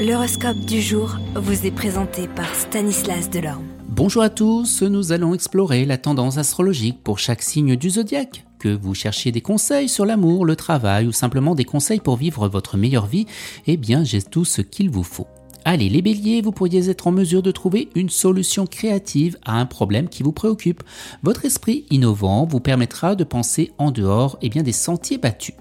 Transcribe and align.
L'horoscope 0.00 0.60
du 0.60 0.80
jour 0.80 1.18
vous 1.34 1.66
est 1.66 1.70
présenté 1.70 2.26
par 2.26 2.54
Stanislas 2.54 3.28
Delorme. 3.28 3.66
Bonjour 3.86 4.22
à 4.22 4.30
tous, 4.30 4.80
nous 4.80 5.12
allons 5.12 5.34
explorer 5.34 5.84
la 5.84 5.98
tendance 5.98 6.38
astrologique 6.38 7.04
pour 7.04 7.18
chaque 7.18 7.42
signe 7.42 7.76
du 7.76 7.90
zodiaque. 7.90 8.46
Que 8.58 8.74
vous 8.74 8.94
cherchiez 8.94 9.30
des 9.30 9.42
conseils 9.42 9.90
sur 9.90 10.06
l'amour, 10.06 10.46
le 10.46 10.56
travail 10.56 11.06
ou 11.06 11.12
simplement 11.12 11.54
des 11.54 11.66
conseils 11.66 12.00
pour 12.00 12.16
vivre 12.16 12.48
votre 12.48 12.78
meilleure 12.78 13.04
vie, 13.04 13.26
eh 13.66 13.76
bien 13.76 14.02
j'ai 14.02 14.22
tout 14.22 14.46
ce 14.46 14.62
qu'il 14.62 14.88
vous 14.88 15.02
faut. 15.02 15.26
Allez, 15.66 15.90
les 15.90 16.00
béliers, 16.00 16.40
vous 16.40 16.52
pourriez 16.52 16.88
être 16.88 17.06
en 17.06 17.12
mesure 17.12 17.42
de 17.42 17.50
trouver 17.50 17.90
une 17.94 18.08
solution 18.08 18.66
créative 18.66 19.36
à 19.44 19.60
un 19.60 19.66
problème 19.66 20.08
qui 20.08 20.22
vous 20.22 20.32
préoccupe. 20.32 20.82
Votre 21.22 21.44
esprit 21.44 21.84
innovant 21.90 22.46
vous 22.46 22.60
permettra 22.60 23.16
de 23.16 23.24
penser 23.24 23.72
en 23.76 23.90
dehors 23.90 24.38
eh 24.40 24.48
bien, 24.48 24.62
des 24.62 24.72
sentiers 24.72 25.18
battus. 25.18 25.56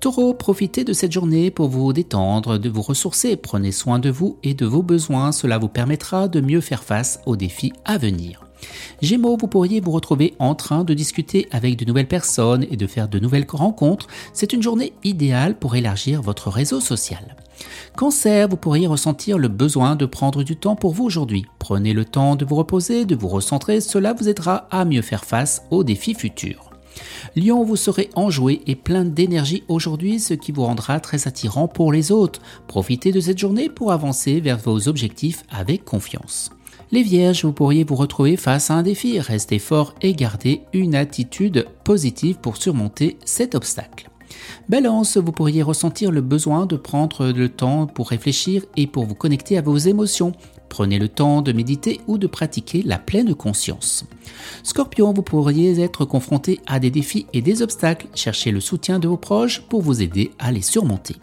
Taureau, 0.00 0.34
profitez 0.34 0.84
de 0.84 0.92
cette 0.92 1.12
journée 1.12 1.50
pour 1.50 1.68
vous 1.68 1.92
détendre, 1.92 2.58
de 2.58 2.68
vous 2.68 2.82
ressourcer, 2.82 3.36
prenez 3.36 3.72
soin 3.72 3.98
de 3.98 4.10
vous 4.10 4.38
et 4.42 4.54
de 4.54 4.66
vos 4.66 4.82
besoins, 4.82 5.32
cela 5.32 5.58
vous 5.58 5.68
permettra 5.68 6.28
de 6.28 6.40
mieux 6.40 6.60
faire 6.60 6.84
face 6.84 7.20
aux 7.26 7.36
défis 7.36 7.72
à 7.84 7.98
venir. 7.98 8.44
Gémeaux, 9.02 9.36
vous 9.36 9.46
pourriez 9.46 9.80
vous 9.80 9.92
retrouver 9.92 10.34
en 10.38 10.54
train 10.54 10.84
de 10.84 10.94
discuter 10.94 11.48
avec 11.50 11.76
de 11.76 11.84
nouvelles 11.84 12.08
personnes 12.08 12.66
et 12.70 12.76
de 12.76 12.86
faire 12.86 13.08
de 13.08 13.18
nouvelles 13.18 13.46
rencontres. 13.48 14.08
C'est 14.32 14.52
une 14.52 14.62
journée 14.62 14.92
idéale 15.04 15.56
pour 15.56 15.76
élargir 15.76 16.22
votre 16.22 16.48
réseau 16.48 16.80
social. 16.80 17.36
Cancer, 17.96 18.48
vous 18.48 18.56
pourriez 18.56 18.86
ressentir 18.86 19.38
le 19.38 19.48
besoin 19.48 19.96
de 19.96 20.06
prendre 20.06 20.42
du 20.42 20.56
temps 20.56 20.76
pour 20.76 20.92
vous 20.92 21.04
aujourd'hui. 21.04 21.46
Prenez 21.58 21.92
le 21.92 22.04
temps 22.04 22.36
de 22.36 22.44
vous 22.44 22.56
reposer, 22.56 23.04
de 23.04 23.16
vous 23.16 23.28
recentrer, 23.28 23.80
cela 23.80 24.12
vous 24.12 24.28
aidera 24.28 24.68
à 24.70 24.84
mieux 24.84 25.02
faire 25.02 25.24
face 25.24 25.62
aux 25.70 25.84
défis 25.84 26.14
futurs. 26.14 26.67
Lion, 27.36 27.64
vous 27.64 27.76
serez 27.76 28.10
enjoué 28.14 28.62
et 28.66 28.74
plein 28.74 29.04
d'énergie 29.04 29.64
aujourd'hui, 29.68 30.20
ce 30.20 30.34
qui 30.34 30.52
vous 30.52 30.64
rendra 30.64 31.00
très 31.00 31.28
attirant 31.28 31.68
pour 31.68 31.92
les 31.92 32.12
autres. 32.12 32.40
Profitez 32.66 33.12
de 33.12 33.20
cette 33.20 33.38
journée 33.38 33.68
pour 33.68 33.92
avancer 33.92 34.40
vers 34.40 34.58
vos 34.58 34.88
objectifs 34.88 35.44
avec 35.50 35.84
confiance. 35.84 36.50
Les 36.90 37.02
vierges, 37.02 37.44
vous 37.44 37.52
pourriez 37.52 37.84
vous 37.84 37.96
retrouver 37.96 38.36
face 38.36 38.70
à 38.70 38.74
un 38.74 38.82
défi, 38.82 39.20
restez 39.20 39.58
fort 39.58 39.94
et 40.00 40.14
gardez 40.14 40.62
une 40.72 40.94
attitude 40.94 41.66
positive 41.84 42.36
pour 42.36 42.56
surmonter 42.56 43.18
cet 43.24 43.54
obstacle. 43.54 44.08
Balance, 44.68 45.16
vous 45.16 45.32
pourriez 45.32 45.62
ressentir 45.62 46.10
le 46.10 46.20
besoin 46.20 46.66
de 46.66 46.76
prendre 46.76 47.26
le 47.28 47.48
temps 47.48 47.86
pour 47.86 48.08
réfléchir 48.08 48.64
et 48.76 48.86
pour 48.86 49.04
vous 49.04 49.14
connecter 49.14 49.58
à 49.58 49.62
vos 49.62 49.76
émotions. 49.76 50.32
Prenez 50.68 50.98
le 50.98 51.08
temps 51.08 51.42
de 51.42 51.52
méditer 51.52 52.00
ou 52.06 52.18
de 52.18 52.26
pratiquer 52.26 52.82
la 52.82 52.98
pleine 52.98 53.34
conscience. 53.34 54.04
Scorpion, 54.62 55.12
vous 55.12 55.22
pourriez 55.22 55.80
être 55.80 56.04
confronté 56.04 56.60
à 56.66 56.78
des 56.78 56.90
défis 56.90 57.26
et 57.32 57.42
des 57.42 57.62
obstacles. 57.62 58.06
Cherchez 58.14 58.50
le 58.50 58.60
soutien 58.60 58.98
de 58.98 59.08
vos 59.08 59.16
proches 59.16 59.62
pour 59.62 59.82
vous 59.82 60.02
aider 60.02 60.30
à 60.38 60.52
les 60.52 60.62
surmonter. 60.62 61.16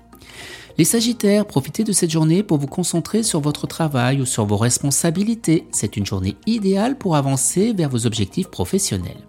Les 0.77 0.83
Sagittaires, 0.83 1.45
profitez 1.45 1.85
de 1.85 1.93
cette 1.93 2.11
journée 2.11 2.43
pour 2.43 2.57
vous 2.57 2.67
concentrer 2.67 3.23
sur 3.23 3.39
votre 3.39 3.65
travail 3.65 4.19
ou 4.19 4.25
sur 4.25 4.45
vos 4.45 4.57
responsabilités. 4.57 5.67
C'est 5.71 5.95
une 5.95 6.05
journée 6.05 6.35
idéale 6.47 6.97
pour 6.97 7.15
avancer 7.15 7.71
vers 7.71 7.89
vos 7.89 8.05
objectifs 8.05 8.49
professionnels. 8.49 9.23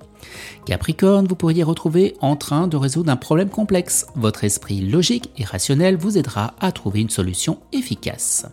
Capricorne, 0.65 1.27
vous 1.27 1.37
pourriez 1.37 1.63
retrouver 1.63 2.15
en 2.21 2.37
train 2.37 2.69
de 2.69 2.77
résoudre 2.77 3.11
un 3.11 3.17
problème 3.17 3.51
complexe. 3.51 4.07
Votre 4.15 4.45
esprit 4.45 4.81
logique 4.81 5.31
et 5.39 5.45
rationnel 5.45 5.97
vous 5.97 6.19
aidera 6.19 6.55
à 6.61 6.73
trouver 6.73 7.01
une 7.01 7.11
solution 7.11 7.59
efficace. 7.73 8.47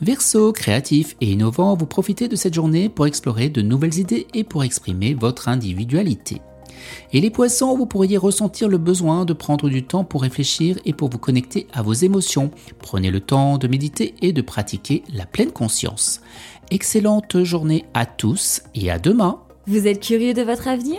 Verseau, 0.00 0.52
créatif 0.52 1.16
et 1.20 1.32
innovant, 1.32 1.76
vous 1.76 1.86
profitez 1.86 2.28
de 2.28 2.36
cette 2.36 2.54
journée 2.54 2.88
pour 2.88 3.06
explorer 3.06 3.48
de 3.48 3.62
nouvelles 3.62 3.98
idées 3.98 4.26
et 4.34 4.44
pour 4.44 4.64
exprimer 4.64 5.14
votre 5.14 5.48
individualité. 5.48 6.40
Et 7.12 7.20
les 7.20 7.30
poissons, 7.30 7.76
vous 7.76 7.86
pourriez 7.86 8.16
ressentir 8.16 8.68
le 8.68 8.78
besoin 8.78 9.24
de 9.24 9.32
prendre 9.32 9.68
du 9.68 9.84
temps 9.84 10.04
pour 10.04 10.22
réfléchir 10.22 10.78
et 10.84 10.92
pour 10.92 11.10
vous 11.10 11.18
connecter 11.18 11.66
à 11.72 11.82
vos 11.82 11.92
émotions. 11.92 12.50
Prenez 12.80 13.10
le 13.10 13.20
temps 13.20 13.58
de 13.58 13.68
méditer 13.68 14.14
et 14.20 14.32
de 14.32 14.42
pratiquer 14.42 15.04
la 15.12 15.26
pleine 15.26 15.52
conscience. 15.52 16.20
Excellente 16.70 17.42
journée 17.44 17.84
à 17.94 18.06
tous 18.06 18.62
et 18.74 18.90
à 18.90 18.98
demain. 18.98 19.40
Vous 19.66 19.86
êtes 19.86 20.00
curieux 20.00 20.34
de 20.34 20.42
votre 20.42 20.66
avenir? 20.66 20.98